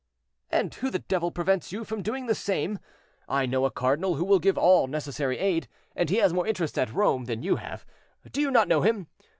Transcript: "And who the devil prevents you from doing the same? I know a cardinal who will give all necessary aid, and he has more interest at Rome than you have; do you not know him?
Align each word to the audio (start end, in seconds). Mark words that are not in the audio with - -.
"And 0.49 0.73
who 0.73 0.89
the 0.89 0.97
devil 0.97 1.29
prevents 1.29 1.71
you 1.71 1.83
from 1.83 2.01
doing 2.01 2.25
the 2.25 2.33
same? 2.33 2.79
I 3.29 3.45
know 3.45 3.65
a 3.65 3.69
cardinal 3.69 4.15
who 4.15 4.25
will 4.25 4.39
give 4.39 4.57
all 4.57 4.87
necessary 4.87 5.37
aid, 5.37 5.67
and 5.95 6.09
he 6.09 6.15
has 6.15 6.33
more 6.33 6.47
interest 6.47 6.75
at 6.79 6.91
Rome 6.91 7.25
than 7.25 7.43
you 7.43 7.57
have; 7.57 7.85
do 8.31 8.41
you 8.41 8.49
not 8.49 8.67
know 8.67 8.81
him? 8.81 9.05